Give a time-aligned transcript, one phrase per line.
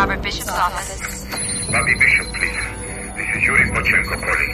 [0.00, 1.26] Robert Bishop's office.
[1.70, 2.56] Bobby Bishop, please.
[3.16, 4.52] This is Yuri Pochenko calling.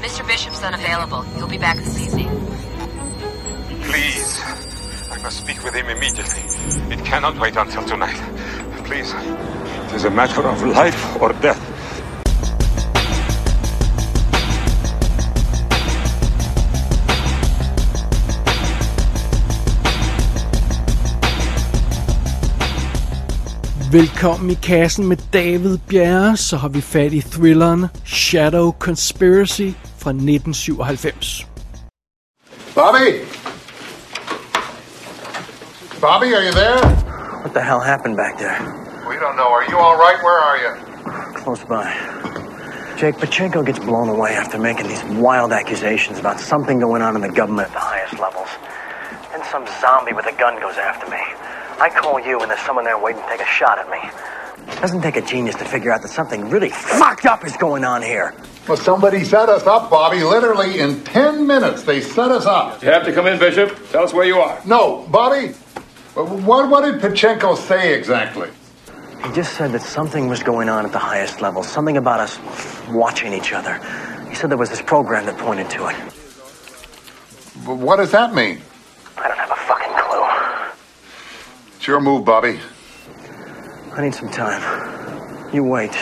[0.00, 0.26] Mr.
[0.26, 1.20] Bishop's unavailable.
[1.36, 2.30] He'll be back this evening.
[3.82, 4.40] Please.
[5.12, 6.40] I must speak with him immediately.
[6.90, 8.16] It cannot wait until tonight.
[8.86, 9.12] Please.
[9.12, 11.60] It is a matter of life or death.
[23.92, 30.10] Velkommen i kassen med David Bjerre, så har vi fat i thrilleren Shadow Conspiracy fra
[30.10, 31.46] 1997.
[32.74, 33.06] Bobby?
[36.00, 36.78] Bobby, are you there?
[37.42, 38.58] What the hell happened back there?
[39.08, 39.50] We don't know.
[39.56, 40.18] Are you all right?
[40.26, 40.72] Where are you?
[41.44, 41.86] Close by.
[43.00, 47.22] Jake Pachenko gets blown away after making these wild accusations about something going on in
[47.22, 48.50] the government at the highest levels.
[49.30, 51.22] Then some zombie with a gun goes after me.
[51.78, 54.76] I call you and there's someone there waiting to take a shot at me.
[54.80, 58.02] Doesn't take a genius to figure out that something really fucked up is going on
[58.02, 58.34] here.
[58.66, 60.22] Well, somebody set us up, Bobby.
[60.22, 62.82] Literally in 10 minutes, they set us up.
[62.82, 63.78] You have to come in, Bishop.
[63.90, 64.60] Tell us where you are.
[64.66, 65.48] No, Bobby,
[66.14, 68.48] what, what did Pachenko say exactly?
[69.24, 72.38] He just said that something was going on at the highest level, something about us
[72.90, 73.78] watching each other.
[74.28, 75.96] He said there was this program that pointed to it.
[77.64, 78.60] What does that mean?
[81.86, 82.58] It's your move, Bobby.
[83.96, 84.60] I need some time.
[85.54, 85.94] You wait.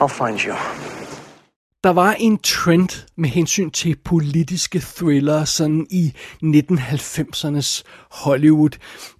[0.00, 0.54] I'll find you.
[1.84, 6.12] Der var en trend med hensyn til politiske thrillere sådan i
[6.44, 8.70] 1990'ernes Hollywood.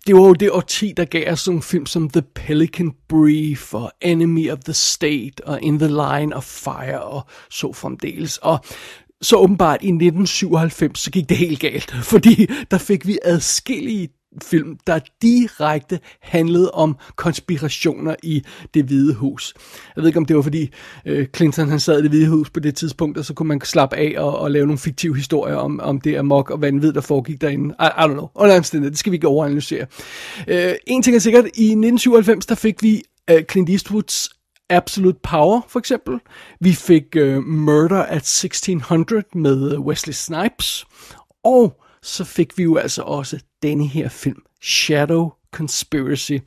[0.06, 3.92] Det var jo det årti, der gav os sådan film som The Pelican Brief og
[4.00, 8.39] Enemy of the State og In the Line of Fire og så fremdeles.
[8.39, 8.64] Og
[9.22, 14.09] så åbenbart i 1997, så gik det helt galt, fordi der fik vi adskillige
[14.42, 18.42] film, der direkte handlede om konspirationer i
[18.75, 19.55] det hvide hus.
[19.97, 20.70] Jeg ved ikke, om det var fordi
[21.06, 23.60] øh, Clinton han sad i det hvide hus på det tidspunkt, og så kunne man
[23.60, 27.00] slappe af og, og lave nogle fiktive historier om, om det amok og vanvid, der
[27.00, 27.75] foregik derinde.
[27.81, 28.28] I, I don't know.
[28.34, 29.87] Under det skal vi ikke overanalysere.
[30.49, 34.31] Øh, en ting er sikkert, i 1997, der fik vi øh, Clint Eastwoods
[34.70, 36.20] Absolute Power, for eksempel.
[36.60, 40.87] Vi fik øh, Murder at 1600 med øh, Wesley Snipes.
[41.44, 46.38] Og så fik vi jo altså også denne her film, Shadow Conspiracy.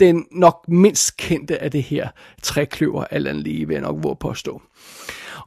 [0.00, 2.08] Den nok mindst kendte af det her
[2.42, 4.62] trækløver, Allan lige, vil jeg nok våge påstå.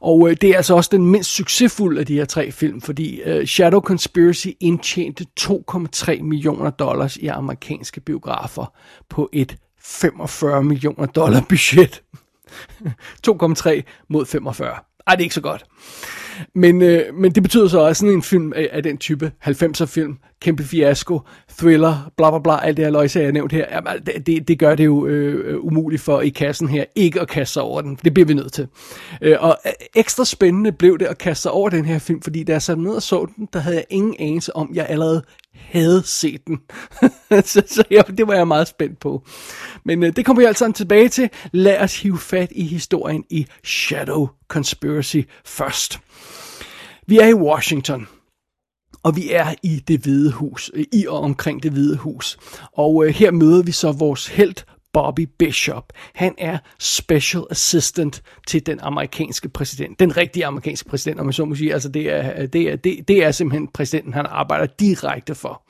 [0.00, 3.20] Og øh, det er altså også den mindst succesfulde af de her tre film, fordi
[3.20, 8.74] øh, Shadow Conspiracy indtjente 2,3 millioner dollars i amerikanske biografer
[9.08, 12.02] på et 45 millioner dollar budget.
[13.28, 14.78] 2,3 mod 45.
[15.06, 15.64] Ej, det er ikke så godt.
[16.54, 19.84] Men, øh, men det betyder så også sådan en film af, af den type 90'er
[19.84, 21.20] film, kæmpe fiasko,
[21.58, 23.92] thriller, bla bla bla, alt det her løjse, jeg har nævnt her, jamen,
[24.26, 27.62] det, det gør det jo øh, umuligt for i kassen her ikke at kaste sig
[27.62, 27.98] over den.
[28.04, 28.68] Det bliver vi nødt til.
[29.22, 32.44] Øh, og øh, ekstra spændende blev det at kaste sig over den her film, fordi
[32.44, 35.22] da jeg satte ned og så den, der havde jeg ingen anelse om, jeg allerede
[35.54, 36.60] havde set den.
[37.44, 39.22] så så ja, det var jeg meget spændt på.
[39.84, 41.30] Men øh, det kommer vi altså tilbage til.
[41.52, 46.00] Lad os hive fat i historien i Shadow Conspiracy først.
[47.06, 48.08] Vi er i Washington.
[49.04, 52.38] Og vi er i det hvide hus, øh, i og omkring det hvide hus.
[52.72, 54.54] Og øh, her møder vi så vores held,
[54.92, 55.92] Bobby Bishop.
[56.14, 60.00] Han er special assistant til den amerikanske præsident.
[60.00, 61.72] Den rigtige amerikanske præsident, om man så må sige.
[61.72, 65.62] Altså det er, det er, det, det er simpelthen præsidenten, han arbejder direkte for.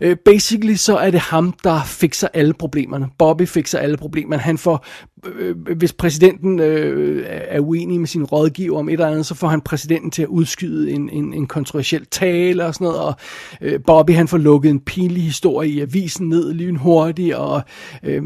[0.00, 3.08] Øh, basically så er det ham, der fikser alle problemerne.
[3.18, 4.42] Bobby fikser alle problemerne.
[4.42, 4.86] Han får,
[5.34, 9.48] øh, hvis præsidenten øh, er uenig med sin rådgiver om et eller andet, så får
[9.48, 13.00] han præsidenten til at udskyde en, en, en kontroversiel tale og sådan noget.
[13.00, 13.14] Og
[13.60, 17.62] øh, Bobby han får lukket en pinlig historie i avisen ned lynhurtigt, og
[18.02, 18.22] øh,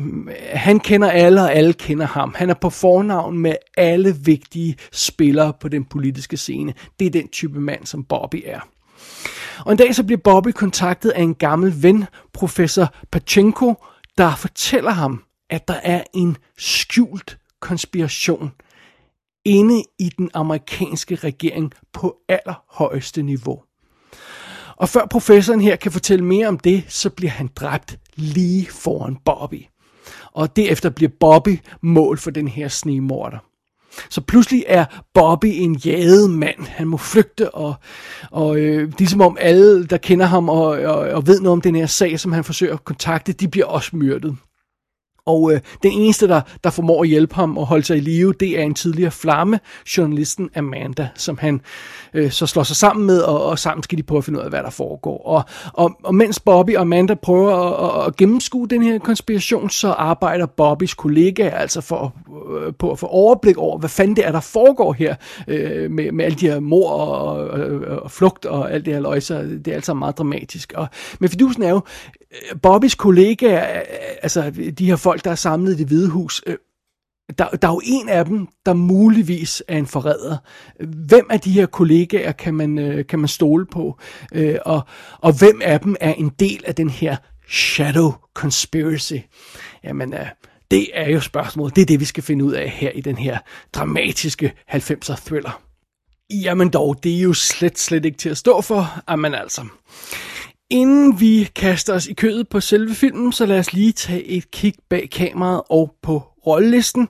[0.52, 2.34] han kender alle, og alle kender ham.
[2.36, 6.74] Han er på fornavn med alle vigtige spillere på den politiske scene.
[7.00, 8.60] Det er den type mand, som Bobby er.
[9.64, 13.74] Og en dag så bliver Bobby kontaktet af en gammel ven, professor Pachenko,
[14.18, 18.50] der fortæller ham, at der er en skjult konspiration
[19.44, 23.62] inde i den amerikanske regering på allerhøjeste niveau.
[24.76, 29.16] Og før professoren her kan fortælle mere om det, så bliver han dræbt lige foran
[29.24, 29.66] Bobby.
[30.32, 33.38] Og derefter bliver Bobby mål for den her snemorder.
[34.10, 34.84] Så pludselig er
[35.14, 36.66] Bobby en jaget mand.
[36.66, 37.74] Han må flygte, og,
[38.30, 41.74] og øh, ligesom om alle, der kender ham og, og, og ved noget om den
[41.74, 44.36] her sag, som han forsøger at kontakte, de bliver også myrdet.
[45.28, 48.32] Og øh, den eneste, der, der formår at hjælpe ham og holde sig i live,
[48.40, 49.60] det er en tidligere flamme,
[49.96, 51.60] journalisten Amanda, som han
[52.14, 54.44] øh, så slår sig sammen med, og, og sammen skal de prøve at finde ud
[54.44, 55.26] af, hvad der foregår.
[55.26, 55.42] Og,
[55.72, 60.46] og, og mens Bobby og Amanda prøver at, at gennemskue den her konspiration, så arbejder
[60.46, 62.14] Bobbys kollega altså for,
[62.66, 65.14] øh, på at få overblik over, hvad fanden det er, der foregår her
[65.48, 69.00] øh, med, med alle de her mor og, og, og flugt og alt det her
[69.00, 69.42] løjser.
[69.42, 70.72] Det er altså meget dramatisk.
[70.76, 70.86] Og,
[71.20, 71.80] men fidusen er jo,
[72.62, 76.42] Bobbys kollegaer, øh, øh, altså de her folk, der er samlet i det hvide hus,
[76.46, 76.56] øh,
[77.38, 80.36] der, der er jo en af dem, der muligvis er en forræder.
[81.08, 83.98] Hvem af de her kollegaer kan man, kan man stole på?
[84.64, 84.82] Og,
[85.18, 87.16] og hvem af dem er en del af den her
[87.48, 89.14] shadow conspiracy?
[89.84, 90.14] Jamen,
[90.70, 91.76] det er jo spørgsmålet.
[91.76, 93.38] Det er det, vi skal finde ud af her i den her
[93.72, 95.62] dramatiske 90'er thriller.
[96.30, 99.00] Jamen dog, det er jo slet, slet ikke til at stå for.
[99.10, 99.62] Jamen altså.
[100.70, 104.50] Inden vi kaster os i kødet på selve filmen, så lad os lige tage et
[104.50, 107.08] kig bag kameraet og på rollelisten.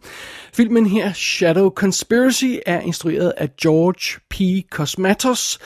[0.53, 4.67] Filmen her, Shadow Conspiracy, er instrueret af George P.
[4.71, 5.59] Cosmatos.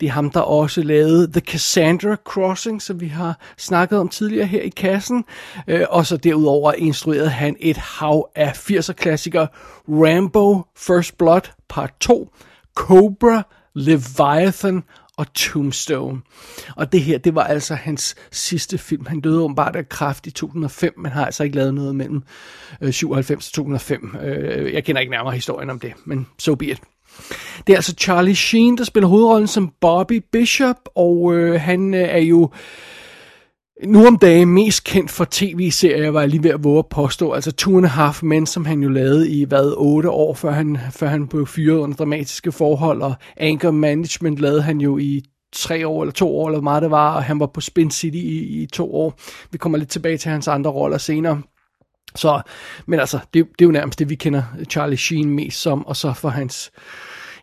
[0.00, 4.46] Det er ham, der også lavede The Cassandra Crossing, som vi har snakket om tidligere
[4.46, 5.24] her i kassen.
[5.68, 9.46] Øh, og så derudover instruerede han et hav af 80'er-klassikere.
[9.88, 12.28] Rambo, First Blood, Part 2,
[12.74, 13.42] Cobra,
[13.74, 14.82] Leviathan
[15.18, 16.20] og Tombstone.
[16.76, 19.06] Og det her, det var altså hans sidste film.
[19.06, 22.22] Han døde åbenbart af kraft i 2005, men har altså ikke lavet noget mellem
[22.80, 24.16] øh, 97 og 2005.
[24.22, 26.80] Øh, jeg kender ikke nærmere historien om det, men so be it.
[27.66, 32.00] Det er altså Charlie Sheen, der spiller hovedrollen som Bobby Bishop, og øh, han øh,
[32.00, 32.50] er jo
[33.84, 37.32] nu om dagen mest kendt for tv-serier, var jeg lige ved at våge at påstå.
[37.32, 40.50] Altså Two and a Half Men, som han jo lavede i, hvad, otte år, før
[40.50, 43.02] han, før han blev fyret under dramatiske forhold.
[43.02, 45.22] Og Anger Management lavede han jo i
[45.52, 47.90] tre år eller to år, eller hvor meget det var, og han var på Spin
[47.90, 49.18] City i, i to år.
[49.50, 51.42] Vi kommer lidt tilbage til hans andre roller senere.
[52.14, 52.40] Så,
[52.86, 55.96] men altså, det, det er jo nærmest det, vi kender Charlie Sheen mest som, og
[55.96, 56.70] så for hans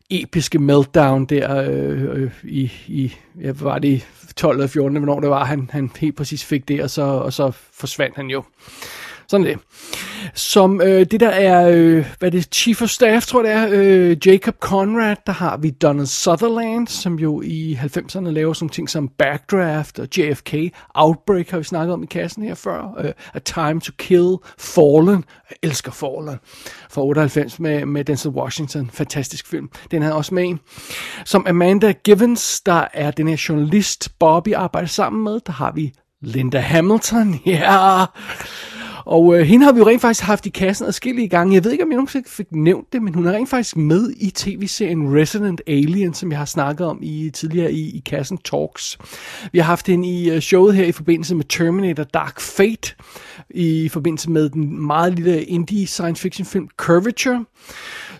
[0.10, 5.30] episke meltdown der øh, øh, i, i ja, var det 12 eller 14, hvornår det
[5.30, 8.44] var, han, han helt præcis fik det, og så, og så forsvandt han jo.
[9.28, 9.60] Sådan det.
[10.34, 13.74] Som øh, det der er, øh, hvad er det, Chief of Staff, tror jeg det
[13.74, 18.70] er, øh, Jacob Conrad, der har vi Donald Sutherland, som jo i 90'erne laver sådan
[18.70, 20.54] ting som Backdraft og JFK,
[20.96, 25.24] Outbreak har vi snakket om i kassen her før, øh, A Time to Kill, Fallen,
[25.50, 26.40] jeg elsker Fallen,
[26.90, 30.58] fra 98 med, med Denzel Washington, fantastisk film, den havde også med.
[31.26, 35.94] Som Amanda Givens, der er den her journalist, Bobby arbejder sammen med, der har vi
[36.22, 38.08] Linda Hamilton, ja, yeah.
[39.06, 41.54] Og øh, hende har vi jo rent faktisk haft i kassen adskillige gange.
[41.54, 44.14] Jeg ved ikke, om jeg nogensinde fik nævnt det, men hun er rent faktisk med
[44.18, 48.98] i tv-serien Resident Alien, som jeg har snakket om i tidligere i, i kassen Talks.
[49.52, 52.96] Vi har haft hende i øh, showet her i forbindelse med Terminator Dark Fate,
[53.50, 57.46] i forbindelse med den meget lille indie science fiction film Curvature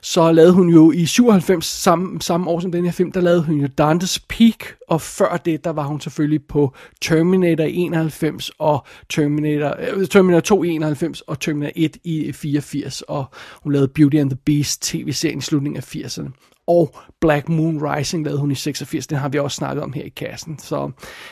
[0.06, 3.44] så lavede hun jo i 97, samme, samme år som den her film, der lavede
[3.44, 8.86] hun jo Dante's Peak, og før det, der var hun selvfølgelig på Terminator 91, og
[9.10, 13.26] Terminator, uh, Terminator 2 i 91, og Terminator 1 i 84, og
[13.64, 16.30] hun lavede Beauty and the Beast tv-serien i slutningen af 80'erne
[16.68, 19.08] og Black Moon Rising lavede hun i 86.
[19.08, 20.60] Den har vi også snakket om her i kassen.
[20.60, 20.92] Så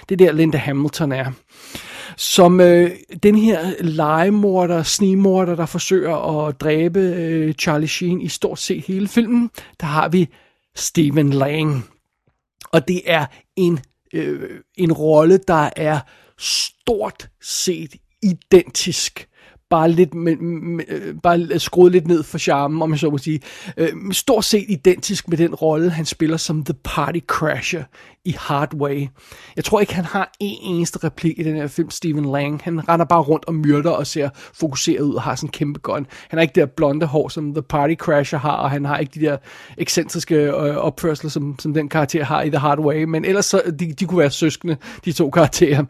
[0.10, 1.31] det er der Linda Hamilton er.
[2.18, 2.92] Som øh,
[3.24, 9.07] den her legemorder, snigmorder, der forsøger at dræbe øh, Charlie Sheen i stort set hele
[9.07, 9.50] filmen,
[9.80, 10.30] der har vi
[10.75, 11.86] Stephen Lang.
[12.71, 13.25] Og det er
[13.56, 13.80] en,
[14.13, 16.00] øh, en rolle, der er
[16.38, 19.27] stort set identisk
[19.74, 23.18] bare lidt med, med, øh, bare skruet lidt ned for charmen, om jeg så må
[23.18, 23.40] sige.
[23.78, 27.83] Øh, stort set identisk med den rolle, han spiller som The Party Crasher
[28.25, 29.07] i Hard Way.
[29.56, 32.61] Jeg tror ikke, han har en eneste replik i den her film, Stephen Lang.
[32.63, 35.80] Han render bare rundt og myrder og ser fokuseret ud og har sådan en kæmpe
[35.80, 36.07] gun.
[36.30, 38.97] Han har ikke det der blonde hår, som The Party Crasher har, og han har
[38.97, 39.37] ikke de der
[39.77, 43.03] ekscentriske øh, opførsler, som, som den karakter har i The Hard Way.
[43.03, 45.83] Men ellers så, de, de kunne være søskende, de to karakterer.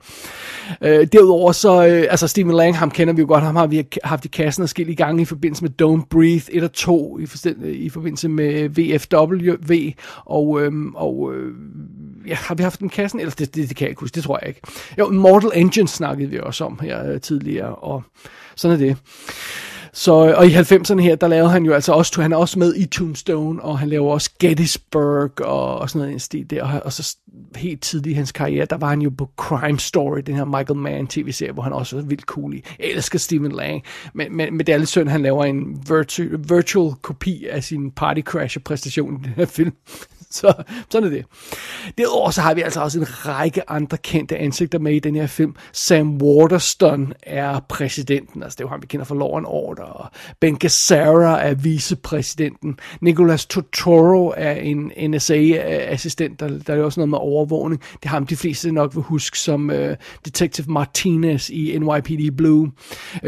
[0.82, 3.88] Øh, derudover så, øh, altså Stephen Lang, ham kender vi jo godt, ham har vi
[4.04, 7.28] haft i kassen i gange i forbindelse med Don't Breathe 1 og 2, i,
[7.66, 9.54] i forbindelse med VFW,
[10.26, 11.54] og, øhm, og øh,
[12.28, 13.20] ja, har vi haft den kassen?
[13.20, 14.62] Eller det, det, det kan jeg ikke huske, det tror jeg ikke.
[15.00, 18.04] Jo, Mortal Engine snakkede vi også om her øh, tidligere, og
[18.56, 18.98] sådan er det.
[19.96, 22.60] Så, øh, og i 90'erne her, der lavede han jo altså også, han er også
[22.60, 26.64] med i Tombstone, og han laver også Gettysburg og, og sådan noget en stil der.
[26.64, 27.16] Og, og så
[27.56, 30.80] helt tidligt i hans karriere, der var han jo på Crime Story, den her Michael
[30.80, 32.64] Mann tv-serie, hvor han også var vildt cool i.
[32.80, 36.24] Jeg elsker Stephen Lang, men, men, men det er lidt synd, han laver en virtu,
[36.50, 39.74] virtual kopi af sin Party Crasher præstation i den her film
[40.40, 40.54] så
[40.90, 41.26] sådan er det.
[41.98, 45.28] Derudover så har vi altså også en række andre kendte ansigter med i den her
[45.28, 45.56] film.
[45.72, 49.84] Sam Waterston er præsidenten, altså det er jo ham, vi kender fra Law and Order.
[49.84, 52.80] Og Ben Gazzara er vicepræsidenten.
[53.02, 57.82] Nicolas Totoro er en NSA-assistent, der, der er også noget med overvågning.
[58.04, 59.76] Det har ham de fleste nok vil huske som uh,
[60.26, 62.72] Detective Martinez i NYPD Blue.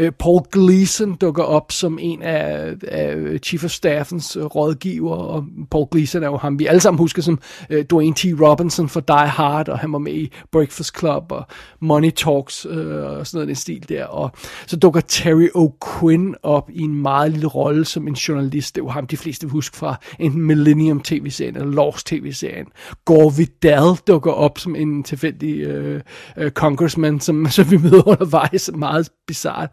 [0.00, 5.86] Uh, Paul Gleason dukker op som en af, af Chief of Staffens rådgiver, og Paul
[5.92, 7.38] Gleason er jo ham, vi alle sammen husker som
[7.70, 8.24] uh, Dwayne T.
[8.40, 11.46] Robinson for Die Hard, og han var med i Breakfast Club og
[11.80, 14.04] Money Talks uh, og sådan noget den stil der.
[14.04, 14.30] Og
[14.66, 18.74] så dukker Terry O'Quinn op i en meget lille rolle som en journalist.
[18.74, 22.66] Det var ham, de fleste vil huske fra enten Millennium tv-serien eller Lost tv-serien.
[23.04, 26.00] Gore Vidal dukker op som en tilfældig uh,
[26.36, 28.70] uh, congressman, som, som vi møder undervejs.
[28.74, 29.68] Meget bizarre.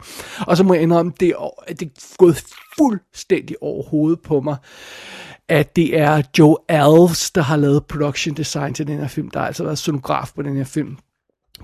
[0.46, 2.42] Og så må jeg indrømme, det er, det er gået
[2.78, 4.56] fuldstændig over hovedet på mig,
[5.48, 9.30] at det er Joe Alves, der har lavet production design til den her film.
[9.30, 10.96] Der har altså været sonograf på den her film.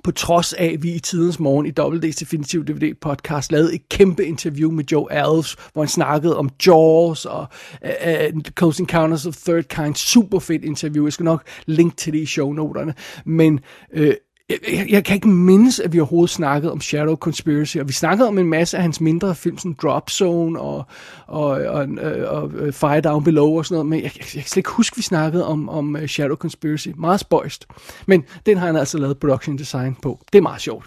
[0.05, 3.89] På trods af, at vi i tidens morgen i WD's Definitive DVD podcast lavede et
[3.89, 7.47] kæmpe interview med Joe Alves, hvor han snakkede om Jaws og
[7.85, 9.95] uh, Close Encounters of Third Kind.
[9.95, 11.07] Super fedt interview.
[11.07, 12.95] Jeg skal nok linke til det i shownoterne.
[13.25, 13.61] Men
[13.97, 14.07] uh,
[14.51, 18.29] jeg, jeg kan ikke mindes, at vi overhovedet snakkede om Shadow Conspiracy, og vi snakkede
[18.29, 20.85] om en masse af hans mindre film, som Drop Zone og,
[21.27, 24.43] og, og, øh, og, og Fire Down Below og sådan noget, men jeg, jeg, jeg
[24.43, 26.89] kan slet ikke huske, at vi snakkede om, om øh, Shadow Conspiracy.
[26.97, 27.67] Meget spøjst.
[28.07, 30.21] Men den har han altså lavet production design på.
[30.33, 30.87] Det er meget sjovt.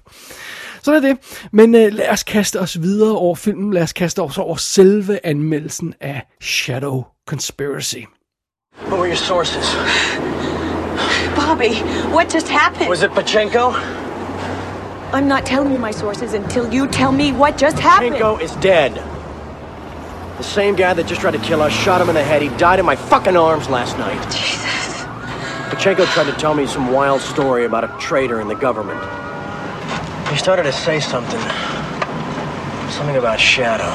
[0.81, 1.17] Sådan er det.
[1.51, 3.73] Men øh, lad os kaste os videre over filmen.
[3.73, 8.03] Lad os kaste os over selve anmeldelsen af Shadow Conspiracy.
[8.87, 9.77] What were your sources?
[11.43, 11.75] Bobby,
[12.13, 12.87] what just happened?
[12.87, 13.73] Was it Pachenko?
[15.11, 18.15] I'm not telling you my sources until you tell me what just happened.
[18.15, 18.93] Pachenko is dead.
[20.37, 22.41] The same guy that just tried to kill us shot him in the head.
[22.41, 24.23] He died in my fucking arms last night.
[24.31, 25.03] Jesus.
[25.67, 29.01] Pachenko tried to tell me some wild story about a traitor in the government.
[30.29, 31.41] He started to say something.
[32.89, 33.91] Something about Shadow.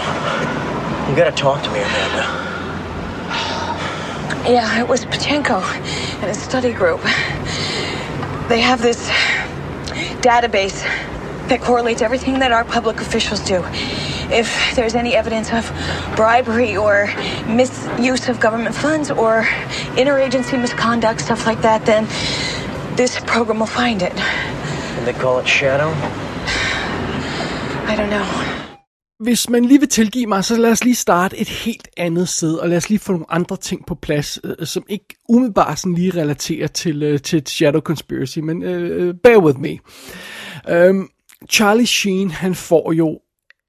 [1.10, 2.48] You gotta talk to me, Amanda.
[4.46, 5.62] Yeah, it was Pachenko
[6.20, 7.00] and his study group.
[8.48, 9.08] They have this
[10.22, 10.82] database
[11.48, 13.62] that correlates everything that our public officials do.
[14.30, 15.70] If there's any evidence of
[16.16, 17.06] bribery or
[17.46, 19.42] misuse of government funds or
[19.96, 22.06] interagency misconduct, stuff like that, then
[22.96, 24.14] this program will find it.
[24.14, 25.90] And they call it Shadow?
[27.86, 28.47] I don't know.
[29.20, 32.54] Hvis man lige vil tilgive mig, så lad os lige starte et helt andet sted,
[32.54, 35.78] og lad os lige få nogle andre ting på plads, øh, øh som ikke umiddelbart
[35.78, 39.78] sådan lige relaterer til, øh, til Shadow Conspiracy, men øh, øh bear with me.
[40.88, 41.10] Um,
[41.50, 43.20] Charlie Sheen, han får jo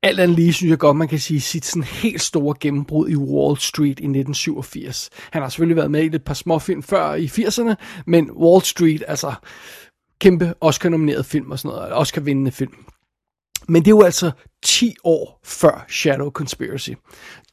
[0.03, 3.15] alt andet lige, synes jeg godt, man kan sige, sit sådan helt store gennembrud i
[3.15, 5.09] Wall Street i 1987.
[5.31, 7.75] Han har selvfølgelig været med i et par småfilm før i 80'erne,
[8.05, 9.33] men Wall Street, altså
[10.19, 12.73] kæmpe Oscar-nomineret film og sådan noget, Oscar-vindende film.
[13.69, 14.31] Men det er jo altså
[14.63, 16.91] 10 år før Shadow Conspiracy.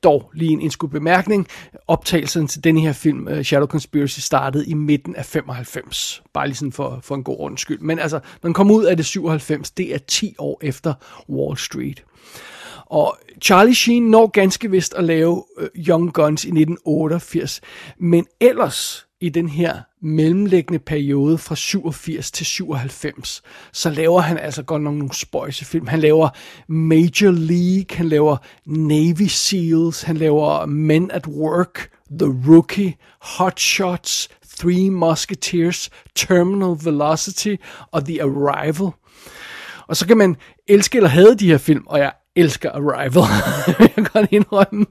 [0.03, 1.47] Dog lige en indskudt bemærkning.
[1.87, 6.23] Optagelsen til denne her film, øh, Shadow Conspiracy, startede i midten af 95.
[6.35, 7.81] Bare lige sådan for, for en god ordens skyld.
[7.81, 10.95] Men altså, når den kom ud af det 97, det er 10 år efter
[11.29, 12.05] Wall Street.
[12.87, 17.61] Og Charlie Sheen når ganske vist at lave øh, Young Guns i 1988.
[17.99, 24.63] Men ellers i den her mellemliggende periode fra 87 til 97, så laver han altså
[24.63, 25.87] godt nok nogle spøjse film.
[25.87, 26.29] Han laver
[26.69, 28.37] Major League, han laver
[28.67, 37.55] Navy Seals, han laver Men at Work, The Rookie, Hot Shots, Three Musketeers, Terminal Velocity
[37.93, 38.91] og The Arrival.
[39.89, 40.37] Og så kan man
[40.69, 43.25] elske eller hade de her film, og jeg elsker Arrival.
[43.79, 44.87] jeg kan godt indrømme.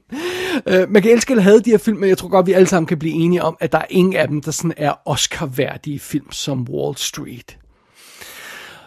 [0.70, 2.68] Uh, man kan elske eller have de her film, men jeg tror godt, vi alle
[2.68, 5.98] sammen kan blive enige om, at der er ingen af dem, der sådan er Oscar-værdige
[5.98, 7.58] film som Wall Street.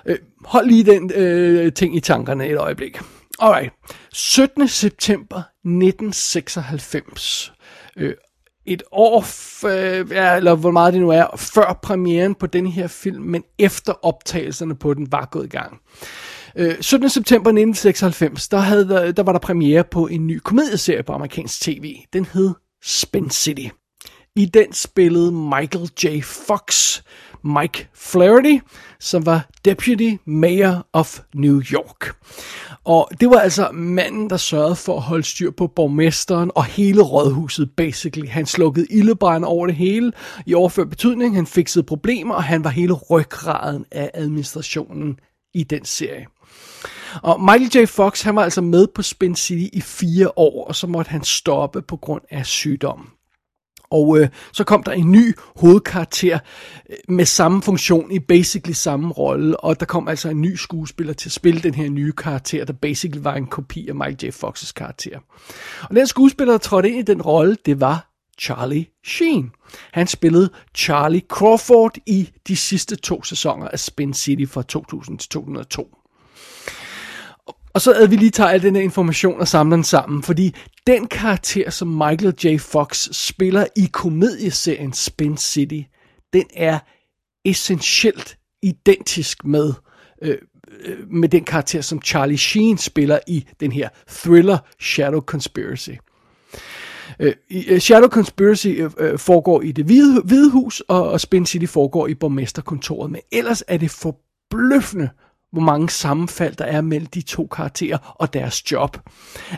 [0.09, 2.99] Uh, hold lige den uh, ting i tankerne et øjeblik.
[3.39, 3.73] Alright.
[4.13, 4.67] 17.
[4.67, 7.53] september 1996.
[8.01, 8.09] Uh,
[8.69, 9.25] et år,
[9.67, 13.43] øh, ja, eller hvor meget det nu er, før premieren på den her film, men
[13.59, 15.79] efter optagelserne på den var gået i gang.
[16.55, 17.09] Øh, 17.
[17.09, 21.61] september 1996, der, havde der, der var der premiere på en ny komedieserie på amerikansk
[21.61, 21.95] tv.
[22.13, 22.53] Den hed
[22.83, 23.67] Spin City.
[24.35, 26.23] I den spillede Michael J.
[26.23, 26.99] Fox
[27.43, 28.57] Mike Flaherty,
[28.99, 32.15] som var Deputy Mayor of New York.
[32.83, 37.01] Og det var altså manden, der sørgede for at holde styr på borgmesteren og hele
[37.01, 38.29] rådhuset, basically.
[38.29, 40.11] Han slukkede ildebrænde over det hele
[40.45, 45.19] i overført betydning, han fikset problemer, og han var hele ryggraden af administrationen
[45.53, 46.25] i den serie.
[47.23, 47.87] Og Michael J.
[47.87, 51.23] Fox, han var altså med på Spin City i fire år, og så måtte han
[51.23, 53.09] stoppe på grund af sygdom.
[53.91, 56.39] Og øh, så kom der en ny hovedkarakter
[56.89, 61.13] øh, med samme funktion i basically samme rolle, og der kom altså en ny skuespiller
[61.13, 64.29] til at spille den her nye karakter, der basically var en kopi af Michael J.
[64.29, 65.19] Fox's karakter.
[65.81, 69.51] Og den skuespiller, der trådte ind i den rolle, det var Charlie Sheen.
[69.93, 75.29] Han spillede Charlie Crawford i de sidste to sæsoner af Spin City fra 2000 til
[75.29, 75.98] 2002.
[77.73, 80.55] Og så at vi lige tager al den her information og samler den sammen, fordi
[80.87, 82.57] den karakter, som Michael J.
[82.59, 85.81] Fox spiller i komedieserien Spin City,
[86.33, 86.79] den er
[87.45, 89.73] essentielt identisk med,
[90.21, 90.37] øh,
[90.85, 95.91] øh med den karakter, som Charlie Sheen spiller i den her thriller Shadow Conspiracy.
[97.19, 101.45] Øh, øh Shadow Conspiracy øh, øh, foregår i det hvide, hvide hus, og, og Spin
[101.45, 103.11] City foregår i borgmesterkontoret.
[103.11, 105.09] Men ellers er det forbløffende,
[105.51, 108.97] hvor mange sammenfald der er mellem de to karakterer og deres job.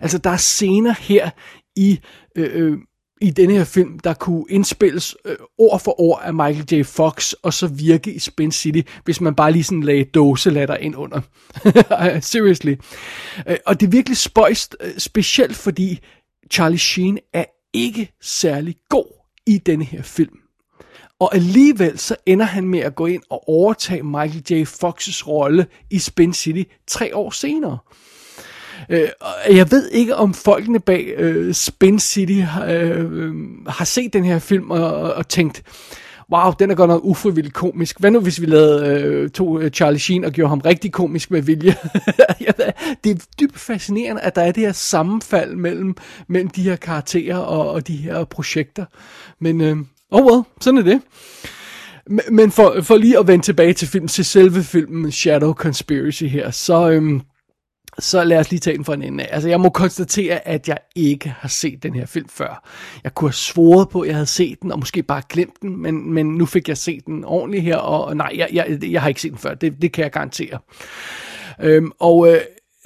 [0.02, 1.30] Altså, der er scener her
[1.76, 2.00] i...
[2.36, 2.78] Øh, øh,
[3.22, 6.84] i denne her film, der kunne indspilles øh, ord for ord af Michael J.
[6.86, 10.96] Fox, og så virke i Spin City, hvis man bare lige sådan lagde dåselatter ind
[10.96, 11.22] under.
[12.32, 12.76] Seriously.
[13.48, 16.00] Øh, og det er virkelig spøjst, øh, specielt fordi
[16.52, 20.38] Charlie Sheen er ikke særlig god i denne her film.
[21.22, 24.64] Og alligevel så ender han med at gå ind og overtage Michael J.
[24.64, 27.78] Fox's rolle i Spin City tre år senere.
[28.90, 29.10] Øh,
[29.50, 33.34] jeg ved ikke, om folkene bag øh, Spin City øh, øh
[33.68, 35.64] har set den her film og, og tænkt,
[36.34, 38.00] wow, den er godt nok ufrivilligt komisk.
[38.00, 41.32] Hvad nu, hvis vi lavede øh, to øh, Charlie Sheen og gjorde ham rigtig komisk
[41.32, 41.76] med vilje?
[43.04, 45.96] det er dybt fascinerende, at der er det her sammenfald mellem,
[46.28, 48.86] mellem de her karakterer og, og de her projekter.
[49.40, 49.78] Men, øh,
[50.12, 51.02] oh well, sådan er det.
[52.32, 56.52] Men for, for lige at vende tilbage til filmen, til selve filmen Shadow Conspiracy her,
[56.52, 57.22] så, øhm,
[58.00, 60.78] så lad os lige tage den for en ende Altså, jeg må konstatere, at jeg
[60.96, 62.70] ikke har set den her film før.
[63.04, 65.78] Jeg kunne have svoret på, at jeg havde set den, og måske bare glemt den,
[65.82, 69.02] men, men nu fik jeg set den ordentligt her, og, og nej, jeg, jeg, jeg
[69.02, 69.54] har ikke set den før.
[69.54, 70.60] Det, det kan jeg garantere.
[71.62, 72.42] Øhm, og øh,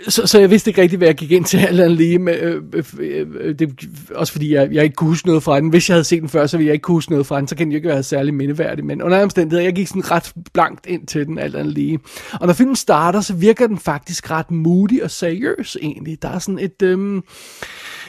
[0.07, 2.19] så, så jeg vidste ikke rigtig, hvad jeg gik ind til alt andet lige.
[2.19, 5.59] Med, øh, øh, øh, øh, det, også fordi jeg, jeg ikke kunne huske noget fra
[5.59, 5.69] den.
[5.69, 7.47] Hvis jeg havde set den før, så ville jeg ikke kunne huske noget fra den.
[7.47, 8.85] Så kan den jo ikke være særlig mindeværdig.
[8.85, 11.99] Men under omstændigheder, jeg gik sådan ret blankt ind til den alt andet lige.
[12.33, 16.21] Og når filmen starter, så virker den faktisk ret moody og seriøs egentlig.
[16.21, 16.81] Der er sådan et...
[16.81, 17.21] Øh,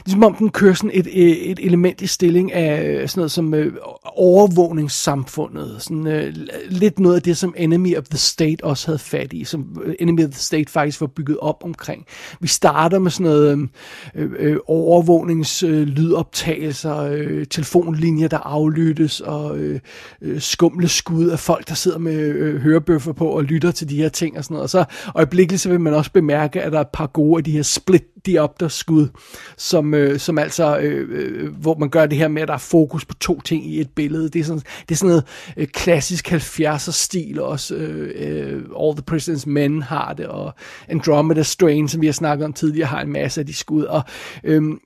[0.07, 3.31] ligesom om den kører sådan et, øh, et element i stilling af øh, sådan noget
[3.31, 3.73] som øh,
[4.05, 5.77] overvågningssamfundet.
[5.79, 6.35] Sådan, øh,
[6.69, 10.25] lidt noget af det, som Enemy of the State også havde fat i, som Enemy
[10.25, 12.07] of the State faktisk var bygget op omkring.
[12.41, 13.71] Vi starter med sådan noget øhm,
[14.15, 19.81] øh, øh, overvågningslydoptagelser, øh, øh, telefonlinjer, der aflyttes, og øh,
[20.23, 23.97] øh, skumle skud af folk, der sidder med øh, hørebøffer på og lytter til de
[23.97, 24.63] her ting og sådan noget.
[24.63, 24.85] Og så
[25.15, 27.63] øjeblikkeligt så vil man også bemærke, at der er et par gode af de her
[27.63, 29.09] split diopter skud,
[29.57, 32.59] som, øh, som altså, øh, øh, hvor man gør det her med, at der er
[32.59, 34.29] fokus på to ting i et billede.
[34.29, 35.25] Det er sådan, det er sådan noget
[35.57, 37.75] øh, klassisk 70'er stil også.
[37.75, 40.55] Øh, øh, All the President's Men har det, og
[40.89, 43.85] Andromeda Strain, som vi har snakket om tidligere, har en masse af de skud.
[43.85, 44.03] Og
[44.45, 44.81] øhm,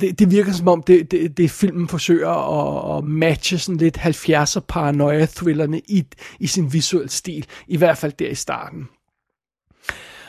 [0.00, 3.98] det, det virker som om, det, det, det filmen forsøger at, at matche sådan lidt
[3.98, 6.04] 70'er paranoia-thrillerne i,
[6.38, 7.46] i sin visuelle stil.
[7.66, 8.88] I hvert fald der i starten.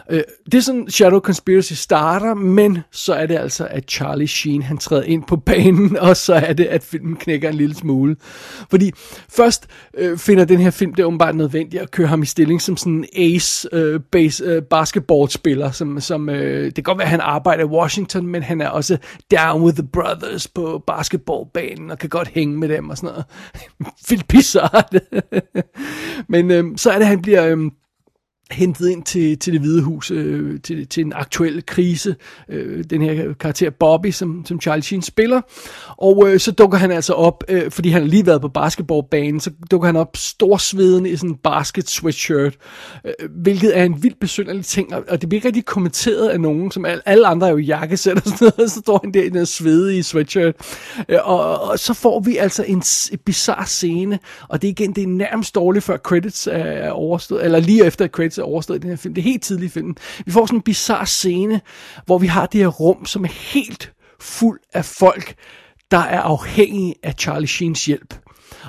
[0.09, 4.61] Øh, det er sådan, Shadow Conspiracy starter, men så er det altså, at Charlie Sheen,
[4.61, 8.15] han træder ind på banen, og så er det, at filmen knækker en lille smule.
[8.69, 8.91] Fordi
[9.29, 9.67] først
[9.97, 12.77] øh, finder den her film det er åbenbart nødvendigt at køre ham i stilling som
[12.77, 17.11] sådan en ace øh, base, øh, basketballspiller, som, som øh, det kan godt være, at
[17.11, 18.97] han arbejder i Washington, men han er også
[19.31, 23.25] down with the brothers på basketballbanen, og kan godt hænge med dem og sådan noget.
[24.09, 24.95] Vildt bizarrt.
[26.29, 27.45] men øh, så er det, at han bliver...
[27.45, 27.57] Øh,
[28.51, 32.15] hentet ind til, til det hvide hus, øh, til, til en aktuel krise.
[32.49, 35.41] Øh, den her karakter Bobby, som, som Charlie Sheen spiller.
[35.97, 39.39] Og øh, så dukker han altså op, øh, fordi han har lige været på basketballbanen,
[39.39, 42.57] så dukker han op storsvedende i sådan en basket sweatshirt,
[43.05, 46.41] øh, hvilket er en vildt besynderlig ting, og, og det bliver ikke rigtig kommenteret af
[46.41, 49.23] nogen, som alle, alle andre er jo jakkesæt og sådan noget, så står han der
[49.23, 50.55] i den svedige sweatshirt.
[51.09, 54.93] Øh, og, og så får vi altså en, en bizarre scene, og det er igen,
[54.93, 58.81] det er nærmest dårligt før credits er overstået, eller lige efter credits til overstået i
[58.81, 59.13] den her film.
[59.13, 59.95] Det er helt tidligt i filmen.
[60.25, 61.61] Vi får sådan en bizarre scene,
[62.05, 65.35] hvor vi har det her rum, som er helt fuld af folk,
[65.91, 68.13] der er afhængige af Charlie Sheens hjælp.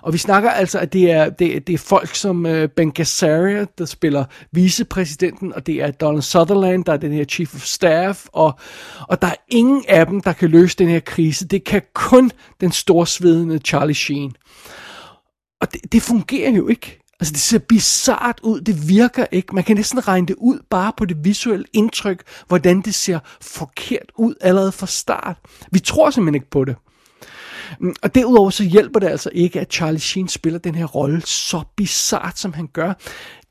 [0.03, 3.67] Og vi snakker altså, at det er, det, det er folk som øh, Ben Gazzara,
[3.79, 8.27] der spiller vicepræsidenten, og det er Donald Sutherland, der er den her chief of staff,
[8.33, 8.59] og,
[9.09, 11.49] og der er ingen af dem, der kan løse den her krise.
[11.49, 14.33] Det kan kun den storsvedende Charlie Sheen.
[15.61, 16.99] Og det, det fungerer jo ikke.
[17.21, 19.55] Altså det ser bizart ud, det virker ikke.
[19.55, 24.13] Man kan næsten regne det ud bare på det visuelle indtryk, hvordan det ser forkert
[24.19, 25.37] ud allerede fra start.
[25.71, 26.77] Vi tror simpelthen ikke på det.
[27.81, 31.21] Mm, og derudover så hjælper det altså ikke, at Charlie Sheen spiller den her rolle
[31.21, 32.93] så bizart, som han gør.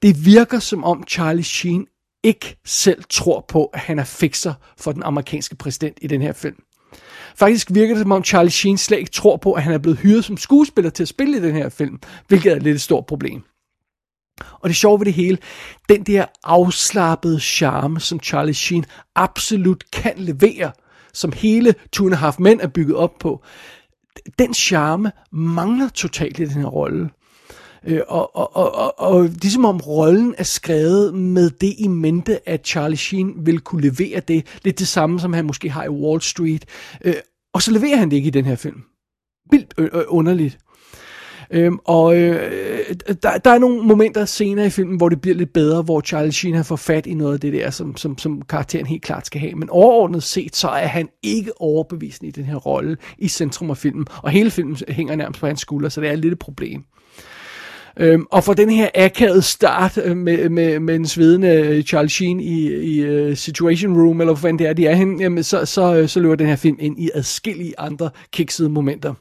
[0.01, 1.85] Det virker som om Charlie Sheen
[2.23, 6.33] ikke selv tror på, at han er fikser for den amerikanske præsident i den her
[6.33, 6.55] film.
[7.35, 9.99] Faktisk virker det som om Charlie Sheen slet ikke tror på, at han er blevet
[9.99, 13.05] hyret som skuespiller til at spille i den her film, hvilket er lidt et stort
[13.05, 13.43] problem.
[14.59, 15.37] Og det sjove ved det hele,
[15.89, 20.71] den der afslappede charme, som Charlie Sheen absolut kan levere,
[21.13, 23.43] som hele Two and a Half Men er bygget op på,
[24.39, 27.09] den charme mangler totalt i den her rolle.
[27.87, 31.73] Øh, og, og, og, og, og det er som om rollen er skrevet med det
[31.77, 34.45] i mente, at Charlie Sheen vil kunne levere det.
[34.63, 36.65] Lidt det samme, som han måske har i Wall Street.
[37.05, 37.13] Øh,
[37.53, 38.83] og så leverer han det ikke i den her film.
[39.51, 40.57] Vildt øh, øh, underligt.
[41.51, 45.53] Øhm, og øh, der, der er nogle momenter senere i filmen, hvor det bliver lidt
[45.53, 48.41] bedre, hvor Charlie Sheen har fået fat i noget af det der, som, som, som
[48.41, 49.53] karakteren helt klart skal have.
[49.53, 53.77] Men overordnet set, så er han ikke overbevisende i den her rolle i centrum af
[53.77, 54.05] filmen.
[54.23, 56.83] Og hele filmen hænger nærmest på hans skulder, så det er lidt et problem.
[57.99, 62.09] Øhm, og for den her akavede start øh, med, med, med en svedende øh, Charlie
[62.09, 65.43] Sheen i, i uh, Situation Room, eller hvad fanden det er, de er henne, jamen,
[65.43, 69.13] så, så, så løber den her film ind i adskillige andre kiksede momenter.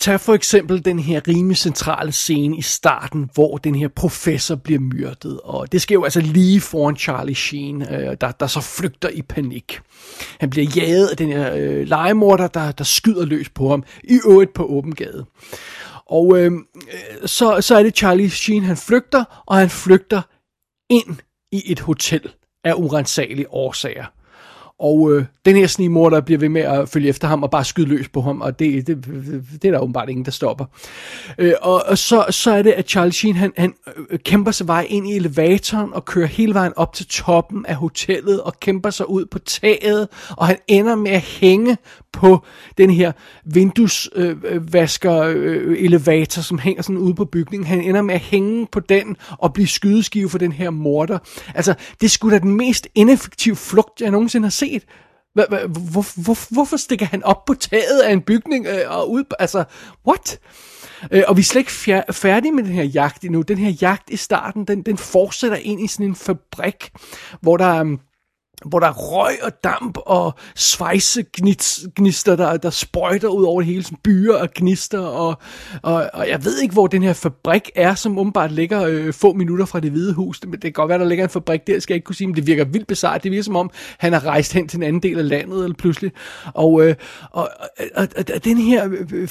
[0.00, 4.80] Tag for eksempel den her rimelig centrale scene i starten, hvor den her professor bliver
[4.80, 5.40] myrdet.
[5.44, 9.22] Og det sker jo altså lige foran Charlie Sheen, øh, der, der så flygter i
[9.22, 9.80] panik.
[10.40, 14.18] Han bliver jaget af den her øh, legemorder, der, der skyder løs på ham, i
[14.28, 15.26] øvrigt på åben gade.
[16.06, 16.52] Og øh,
[17.26, 20.22] så, så er det Charlie Sheen, han flygter, og han flygter
[20.90, 21.16] ind
[21.52, 22.30] i et hotel
[22.64, 24.06] af urensagelige årsager.
[24.80, 27.88] Og øh, den her snigmorder bliver ved med at følge efter ham og bare skyde
[27.88, 29.04] løs på ham, og det, det,
[29.62, 30.64] det er der åbenbart ingen, der stopper.
[31.38, 33.74] Øh, og, og så, så er det, at Charlie Sheen, han, han
[34.10, 37.74] øh, kæmper sig vej ind i elevatoren og kører hele vejen op til toppen af
[37.74, 41.76] hotellet og kæmper sig ud på taget, og han ender med at hænge
[42.12, 42.44] på
[42.78, 43.12] den her
[43.44, 47.66] vinduesvasker øh, øh, øh, elevator, som hænger sådan ude på bygningen.
[47.66, 51.18] Han ender med at hænge på den og blive skydeskive for den her morder.
[51.54, 54.82] Altså, det skulle sgu da den mest ineffektive flugt, jeg nogensinde har set.
[55.46, 59.24] Hvor, hvor, hvorfor stikker han op på taget af en bygning øh, og ud?
[59.38, 59.64] Altså,
[60.06, 60.38] what?
[61.10, 63.42] Øh, og vi er slet ikke færdige med den her jagt endnu.
[63.42, 66.90] Den her jagt i starten, den, den fortsætter ind i sådan en fabrik,
[67.40, 67.96] hvor der er...
[68.66, 73.82] Hvor der er røg og damp og svejsegnister, der, der sprøjter ud over det hele,
[73.82, 75.38] som byer og gnister, og,
[75.82, 79.32] og, og jeg ved ikke, hvor den her fabrik er, som åbenbart ligger øh, få
[79.32, 80.40] minutter fra det hvide hus.
[80.40, 82.28] Det, det kan godt være, der ligger en fabrik der, skal jeg ikke kunne sige,
[82.28, 83.22] men det virker vildt bizarrt.
[83.22, 85.76] Det virker som om, han har rejst hen til en anden del af landet, eller
[85.76, 86.12] pludselig.
[86.54, 86.94] Og, øh,
[87.30, 87.48] og,
[87.94, 88.88] og, og, og den her...
[88.88, 89.28] Øh, øh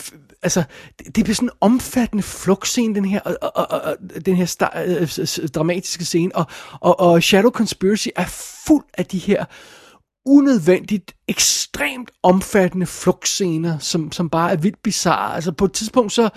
[0.47, 0.63] altså,
[0.99, 4.45] det, det bliver sådan en omfattende flugtscene, den her, og, og, og, og den her
[4.45, 6.45] star, øh, dramatiske scene, og,
[6.81, 8.25] og, og Shadow Conspiracy er
[8.65, 9.45] fuld af de her
[10.27, 15.35] unødvendigt, ekstremt omfattende flugtscener, som, som bare er vildt bizarre.
[15.35, 16.29] Altså på et tidspunkt, så,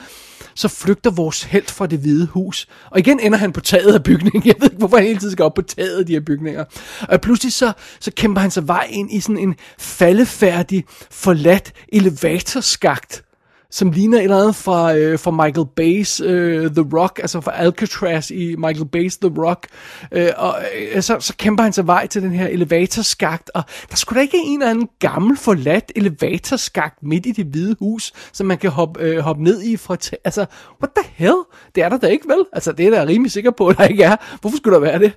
[0.54, 2.68] så flygter vores held fra det hvide hus.
[2.90, 4.42] Og igen ender han på taget af bygningen.
[4.48, 6.64] Jeg ved ikke, hvorfor han hele tiden skal op på taget af de her bygninger.
[7.08, 13.24] Og pludselig så, så kæmper han sig vej ind i sådan en faldefærdig, forladt elevatorskagt
[13.70, 17.52] som ligner et eller andet fra, øh, fra Michael Bay's øh, The Rock, altså fra
[17.54, 19.66] Alcatraz i Michael Bay's The Rock.
[20.12, 20.58] Øh, og
[20.94, 24.22] øh, så, så kæmper han sig vej til den her elevatorskagt, og der skulle da
[24.22, 28.70] ikke en eller anden gammel forladt elevatorskagt midt i det hvide hus, som man kan
[28.70, 29.96] hoppe, øh, hoppe ned i fra...
[30.04, 30.46] T- altså,
[30.82, 31.36] what the hell?
[31.74, 32.44] Det er der da ikke, vel?
[32.52, 34.16] Altså, det er der rimelig sikker på, at der ikke er.
[34.40, 35.12] Hvorfor skulle der være det?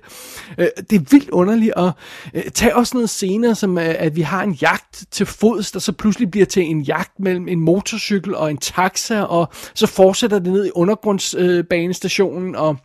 [0.58, 1.92] Øh, det er vildt underligt, og
[2.34, 5.78] øh, tag også noget senere, som øh, at vi har en jagt til fods, der
[5.78, 10.38] så pludselig bliver til en jagt mellem en motorcykel og en taxa, og så fortsætter
[10.38, 12.76] det ned i undergrundsbanestationen, øh, og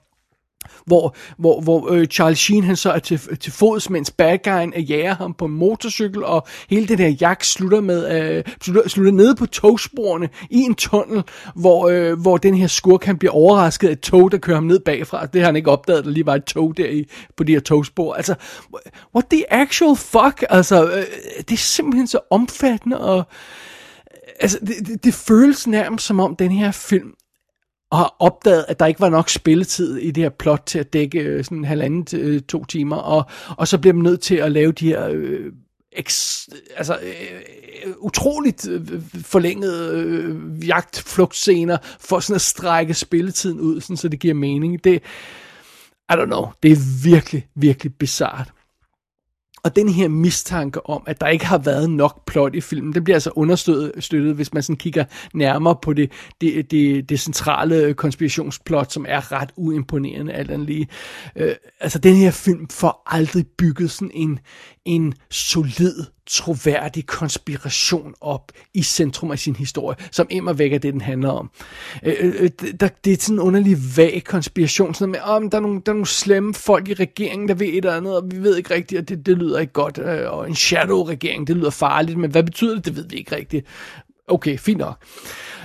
[0.86, 4.74] hvor, hvor, hvor øh, Charles Sheen han så er til, til fods, mens bad guyen
[4.76, 8.90] er jager ham på en motorcykel, og hele det der jagt slutter, med, øh, slutter,
[8.90, 11.24] slutter nede på togsporene i en tunnel,
[11.56, 14.64] hvor, øh, hvor den her skurk han bliver overrasket af et tog, der kører ham
[14.64, 15.26] ned bagfra.
[15.26, 17.06] Det har han ikke opdaget, der lige var et tog der i,
[17.38, 18.14] på de her togspor.
[18.14, 18.36] Altså,
[19.16, 20.44] what the actual fuck?
[20.50, 21.04] Altså, øh,
[21.38, 23.24] det er simpelthen så omfattende, og
[24.40, 27.14] altså, det, det, det føles nærmest som om den her film
[27.92, 31.20] har opdaget, at der ikke var nok spilletid i det her plot til at dække
[31.20, 33.26] øh, sådan en halvanden til øh, to timer, og,
[33.58, 35.52] og så bliver man nødt til at lave de her øh,
[35.92, 43.98] eks, altså, øh, utroligt øh, forlængede øh, jagtflugtscener for sådan at strække spilletiden ud, sådan,
[43.98, 44.84] så det giver mening.
[44.84, 45.04] Det,
[46.12, 48.52] I don't know, det er virkelig, virkelig bizart.
[49.64, 53.04] Og den her mistanke om, at der ikke har været nok plot i filmen, det
[53.04, 58.92] bliver altså understøttet, hvis man sådan kigger nærmere på det, det, det, det centrale konspirationsplot,
[58.92, 60.88] som er ret uimponerende alt andet lige.
[61.36, 64.40] Øh, altså den her film får aldrig bygget sådan en,
[64.86, 70.94] en solid troværdig konspiration op i centrum af sin historie, som immer væk er det,
[70.94, 71.50] den handler om.
[72.04, 75.50] Øh, øh, øh der, det er sådan en underlig vag konspiration, sådan med, om oh,
[75.52, 78.18] der, er nogle, der er nogle slemme folk i regeringen, der ved et eller andet,
[78.18, 81.48] og vi ved ikke rigtigt, og det, det lyder ikke godt, øh, og en shadow-regering,
[81.48, 83.66] det lyder farligt, men hvad betyder det, det ved vi ikke rigtigt.
[84.30, 84.98] Okay, fint nok.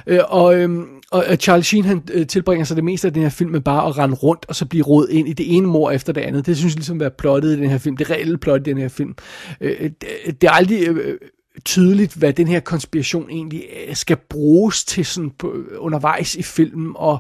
[0.07, 3.23] Øh, og, øhm, og øh, Charlie Sheen han øh, tilbringer sig det meste af den
[3.23, 5.67] her film med bare at rende rundt og så blive rodet ind i det ene
[5.67, 6.47] mor efter det andet.
[6.47, 7.97] Det synes jeg ligesom er plottet i den her film.
[7.97, 9.15] Det reelle plot i den her film.
[9.61, 11.19] Øh, øh det, det er aldrig øh,
[11.65, 16.93] tydeligt, hvad den her konspiration egentlig øh, skal bruges til sådan på, undervejs i filmen,
[16.97, 17.19] og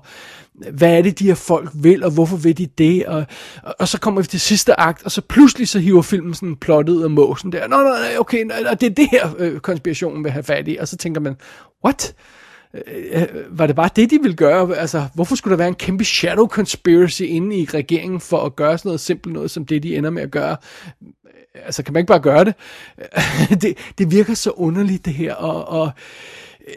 [0.73, 3.25] hvad er det, de her folk vil, og hvorfor vil de det, og,
[3.63, 6.57] og, og så kommer vi til sidste akt, og så pludselig så hiver filmen sådan
[6.57, 10.25] plottet ud af måsen der, nå, nå, okay, og det er det her, øh, konspirationen
[10.25, 11.37] vil have fat i, og så tænker man,
[11.85, 12.15] what?
[12.75, 14.77] Øh, øh, var det bare det, de ville gøre?
[14.77, 18.79] Altså, hvorfor skulle der være en kæmpe shadow conspiracy inde i regeringen for at gøre
[18.79, 20.57] sådan noget simpelt noget, som det, de ender med at gøre?
[21.03, 22.55] Øh, altså, kan man ikke bare gøre det?
[23.63, 25.91] det, det virker så underligt, det her, og, og
[26.69, 26.75] øh,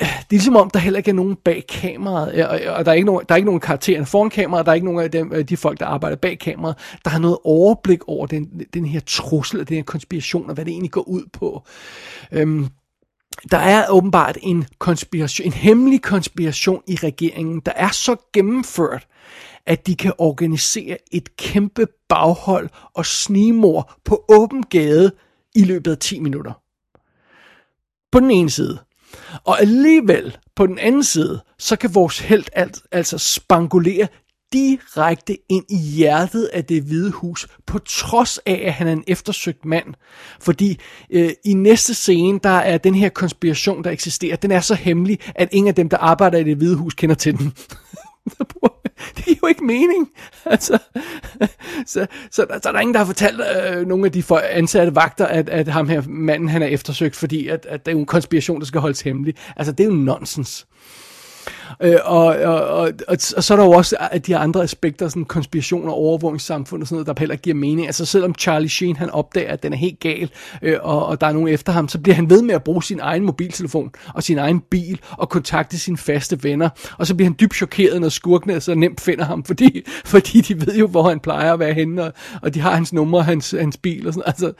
[0.00, 3.06] det er ligesom om, der heller ikke er nogen bag kameraet, og der er ikke
[3.06, 5.56] nogen, der er ikke nogen karakterer foran kameraet, der er ikke nogen af dem, de
[5.56, 9.68] folk, der arbejder bag kameraet, der har noget overblik over den, den her trussel, og
[9.68, 11.62] den her konspiration, og hvad det egentlig går ud på.
[12.32, 12.68] Øhm,
[13.50, 19.06] der er åbenbart en konspiration, en hemmelig konspiration i regeringen, der er så gennemført,
[19.66, 25.12] at de kan organisere et kæmpe baghold og snimor på åben gade
[25.54, 26.52] i løbet af 10 minutter.
[28.12, 28.78] På den ene side.
[29.44, 32.44] Og alligevel, på den anden side, så kan vores held
[32.92, 34.08] altså spangulere
[34.52, 39.04] direkte ind i hjertet af det hvide hus, på trods af, at han er en
[39.06, 39.94] eftersøgt mand.
[40.40, 40.78] Fordi
[41.10, 45.18] øh, i næste scene, der er den her konspiration, der eksisterer, den er så hemmelig,
[45.34, 47.54] at ingen af dem, der arbejder i det hvide hus, kender til den.
[49.16, 50.08] det giver jo ikke mening.
[50.44, 50.78] Altså,
[51.86, 54.94] så, så, der, så der er ingen, der har fortalt øh, nogle af de ansatte
[54.94, 58.06] vagter, at, at ham her manden, han er eftersøgt, fordi at, at det er en
[58.06, 59.34] konspiration, der skal holdes hemmelig.
[59.56, 60.66] Altså, det er jo nonsens.
[61.80, 65.24] Øh, og, og, og, og, og så er der jo også de andre aspekter, sådan
[65.24, 67.86] konspiration og overvågningssamfund og sådan noget, der heller ikke giver mening.
[67.86, 70.30] Altså selvom Charlie Sheen han opdager, at den er helt gal,
[70.62, 72.82] øh, og, og der er nogen efter ham, så bliver han ved med at bruge
[72.82, 76.68] sin egen mobiltelefon og sin egen bil og kontakte sine faste venner.
[76.98, 80.66] Og så bliver han dybt chokeret, når skurkene så nemt finder ham, fordi, fordi de
[80.66, 83.24] ved jo, hvor han plejer at være henne, og, og de har hans nummer og
[83.24, 84.52] hans, hans bil og sådan Altså,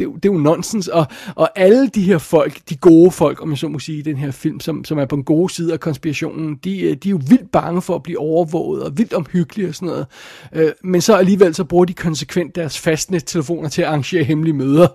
[0.00, 3.50] det, det er jo nonsens, og, og alle de her folk, de gode folk, om
[3.50, 5.72] jeg så må sige, i den her film, som, som er på den gode side
[5.72, 9.12] af konspirationen, de, øh, de er jo vildt bange for at blive overvåget, og vildt
[9.12, 10.06] omhyggelige og sådan noget.
[10.52, 14.86] Øh, men så alligevel, så bruger de konsekvent deres fastnet-telefoner til at arrangere hemmelige møder.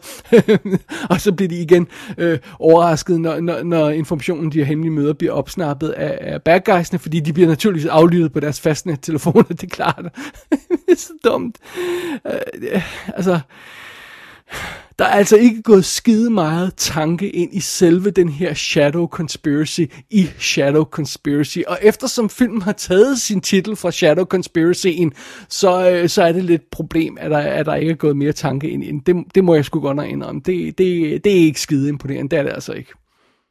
[1.11, 1.87] og så bliver de igen
[2.17, 6.59] øh, overrasket, når, når, når informationen, de her hemmelige møder, bliver opsnappet af, af bad
[6.65, 10.05] guysene, fordi de bliver naturligvis aflyttet på deres fastnet-telefoner, det er klart.
[10.69, 11.57] det er så dumt.
[12.25, 13.39] Øh, altså
[14.99, 19.81] der er altså ikke gået skide meget tanke ind i selve den her Shadow Conspiracy
[20.09, 21.59] i Shadow Conspiracy.
[21.67, 25.09] Og eftersom filmen har taget sin titel fra Shadow Conspiracy'en,
[25.49, 28.33] så, øh, så er det lidt problem, at der, at der ikke er gået mere
[28.33, 28.99] tanke ind i den.
[28.99, 30.41] Det, det må jeg sgu godt nok indrømme.
[30.45, 32.93] Det, det, det er ikke skide imponerende, det er det altså ikke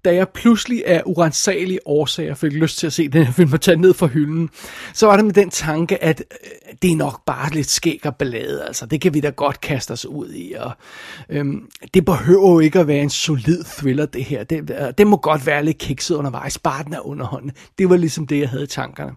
[0.05, 3.61] da jeg pludselig af urensagelige årsager fik lyst til at se den her film og
[3.61, 4.51] tage ned fra hylden,
[4.93, 8.17] så var det med den tanke, at øh, det er nok bare lidt skæg og
[8.17, 10.73] ballade, altså det kan vi da godt kaste os ud i, og
[11.29, 15.07] øhm, det behøver jo ikke at være en solid thriller det her, det, øh, det
[15.07, 17.53] må godt være lidt kikset undervejs, bare den er underhånden.
[17.79, 19.13] Det var ligesom det, jeg havde i tankerne.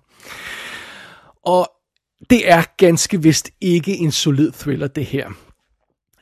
[1.45, 1.71] Og
[2.29, 5.29] det er ganske vist ikke en solid thriller det her.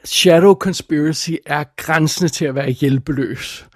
[0.04, 3.68] Shadow Conspiracy er grænsen til at være hjælpeløs.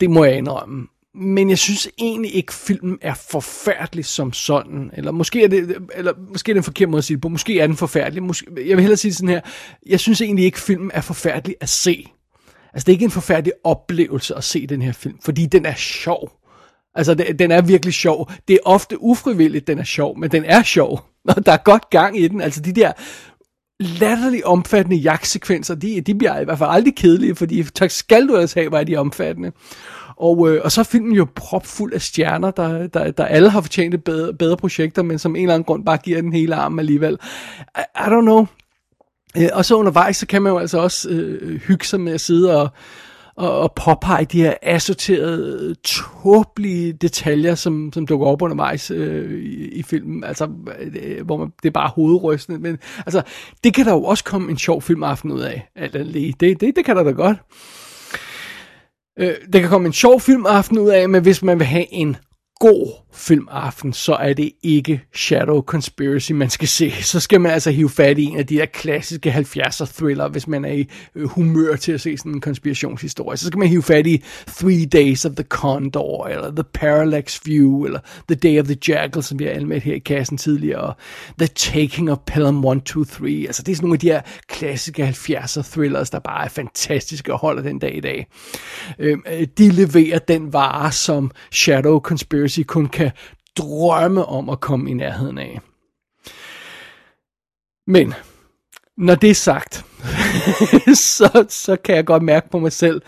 [0.00, 0.86] Det må jeg indrømme.
[1.14, 4.90] Men jeg synes egentlig ikke, filmen er forfærdelig som sådan.
[4.92, 7.28] Eller måske er det, eller måske er det en forkert måde at sige det på.
[7.28, 8.22] Måske er den forfærdelig.
[8.22, 9.40] Måske, jeg vil hellere sige sådan her.
[9.86, 12.06] Jeg synes egentlig ikke, filmen er forfærdelig at se.
[12.72, 15.74] Altså, det er ikke en forfærdelig oplevelse at se den her film, fordi den er
[15.74, 16.32] sjov.
[16.94, 18.30] Altså, den er virkelig sjov.
[18.48, 21.04] Det er ofte ufrivilligt, den er sjov, men den er sjov.
[21.36, 22.40] Og der er godt gang i den.
[22.40, 22.92] Altså, de der
[23.80, 28.36] latterligt omfattende jagtsekvenser, de, de bliver i hvert fald aldrig kedelige, fordi tak skal du
[28.36, 29.52] altså have, hvor er de omfattende.
[30.18, 33.60] Og, øh, og så er filmen jo propfuld af stjerner, der, der, der alle har
[33.60, 36.54] fortjent et bedre, bedre projekter, men som en eller anden grund bare giver den hele
[36.54, 37.18] arm alligevel.
[37.78, 38.46] I, I don't know.
[39.36, 42.20] Øh, og så undervejs, så kan man jo altså også øh, hygge sig med at
[42.20, 42.68] sidde og,
[43.36, 49.68] og, og påpege de her assorterede, tåbelige detaljer, som, som dukker op undervejs øh, i,
[49.68, 53.22] i filmen, altså, øh, hvor man, det er bare hovedrystende, men altså,
[53.64, 56.84] det kan der jo også komme en sjov filmaften ud af, alt det, det, det
[56.84, 57.36] kan der da godt.
[59.18, 62.16] Øh, det kan komme en sjov filmaften ud af, men hvis man vil have en
[62.58, 66.92] god filmaften, så er det ikke Shadow Conspiracy, man skal se.
[67.02, 70.48] Så skal man altså hive fat i en af de der klassiske 70'er thriller, hvis
[70.48, 73.36] man er i øh, humør til at se sådan en konspirationshistorie.
[73.36, 77.84] Så skal man hive fat i Three Days of the Condor, eller The Parallax View,
[77.84, 80.96] eller The Day of the Jackal, som vi har anmeldt her i kassen tidligere, og
[81.38, 83.44] The Taking of Pelham 1, 2, 3.
[83.46, 87.32] Altså det er sådan nogle af de her klassiske 70'er thrillers, der bare er fantastiske
[87.32, 88.26] og holder den dag i dag.
[88.98, 93.10] Øhm, øh, de leverer den vare, som Shadow Conspiracy kun kan
[93.56, 95.60] drømme om at komme i nærheden af.
[97.86, 98.14] Men
[98.96, 99.84] når det er sagt,
[101.16, 103.02] så, så kan jeg godt mærke på mig selv,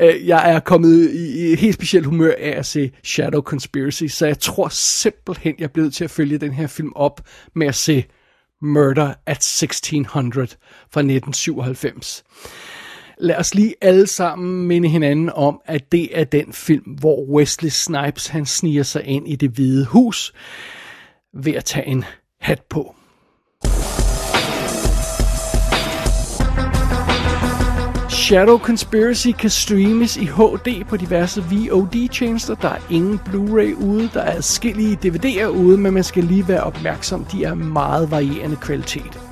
[0.00, 4.38] jeg er kommet i et helt specielt humør af at se Shadow Conspiracy, så jeg
[4.38, 7.20] tror simpelthen, jeg er blevet til at følge den her film op
[7.54, 8.04] med at se
[8.62, 10.46] Murder at 1600
[10.92, 12.24] fra 1997
[13.22, 17.70] lad os lige alle sammen minde hinanden om, at det er den film, hvor Wesley
[17.70, 20.32] Snipes han sniger sig ind i det hvide hus
[21.34, 22.04] ved at tage en
[22.40, 22.94] hat på.
[28.10, 32.54] Shadow Conspiracy kan streames i HD på diverse VOD-tjenester.
[32.54, 36.62] Der er ingen Blu-ray ude, der er adskillige DVD'er ude, men man skal lige være
[36.62, 39.31] opmærksom, de er meget varierende kvalitet.